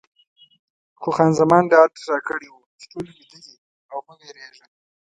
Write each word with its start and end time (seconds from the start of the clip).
خو 1.01 1.09
خان 1.15 1.31
زمان 1.39 1.63
ډاډ 1.71 1.93
راکړی 2.09 2.47
و 2.51 2.55
چې 2.79 2.85
ټول 2.91 3.05
ویده 3.15 3.39
دي 3.45 3.55
او 3.91 3.99
مه 4.05 4.13
وېرېږه. 4.19 4.65